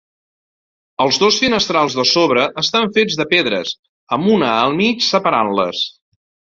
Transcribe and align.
Els 1.05 1.19
dos 1.23 1.37
finestrals 1.43 1.99
de 2.01 2.07
sobre 2.13 2.47
estan 2.63 2.91
fets 2.97 3.21
de 3.21 3.29
pedres, 3.37 3.77
amb 4.19 4.35
una 4.39 4.53
al 4.67 4.79
mig 4.83 5.09
separant-les. 5.15 5.89